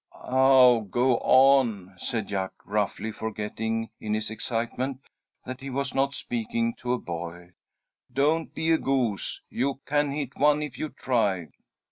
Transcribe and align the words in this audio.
"Aw, 0.15 0.79
go 0.81 1.17
on!" 1.19 1.93
said 1.99 2.27
Jack, 2.29 2.53
roughly, 2.65 3.11
forgetting, 3.11 3.91
in 3.99 4.15
his 4.15 4.31
excitement, 4.31 4.99
that 5.45 5.61
he 5.61 5.69
was 5.69 5.93
not 5.93 6.15
speaking 6.15 6.73
to 6.77 6.93
a 6.93 6.97
boy. 6.97 7.51
"Don't 8.11 8.51
be 8.51 8.71
a 8.71 8.79
goose! 8.79 9.41
You 9.51 9.79
can 9.85 10.09
hit 10.11 10.35
one 10.35 10.63
if 10.63 10.79
you 10.79 10.89
try!" 10.89 11.49